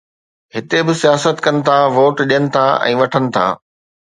[0.55, 3.45] هتي به سياست ڪن ٿا، ووٽ ڏين ٿا ۽ وٺن ٿا